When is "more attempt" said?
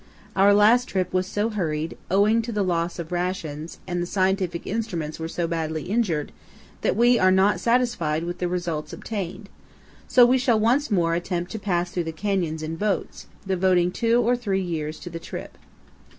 10.89-11.51